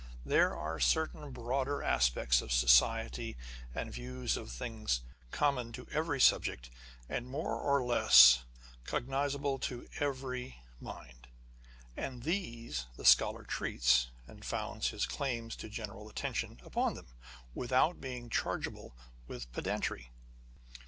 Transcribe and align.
There 0.25 0.55
are 0.57 0.79
certain 0.79 1.29
broader 1.29 1.83
aspects 1.83 2.41
of 2.41 2.51
society 2.51 3.37
and 3.75 3.93
views 3.93 4.35
of 4.35 4.51
things 4.51 5.01
com 5.29 5.53
mon 5.53 5.71
to 5.73 5.85
every 5.91 6.19
subject, 6.19 6.71
and 7.07 7.27
more 7.29 7.53
or 7.53 7.83
less 7.83 8.39
cognisable 8.83 9.59
to 9.61 9.87
every 9.99 10.63
mind; 10.79 11.27
and 11.95 12.23
these 12.23 12.87
the 12.97 13.05
scholar 13.05 13.43
treats, 13.43 14.07
and 14.25 14.43
founds 14.43 14.87
his 14.89 15.05
claims 15.05 15.55
to 15.57 15.69
general 15.69 16.09
attention 16.09 16.59
upon 16.65 16.95
them, 16.95 17.05
without 17.53 18.01
being 18.01 18.31
chargeable 18.31 18.95
with 19.27 19.51
pedantry. 19.53 20.09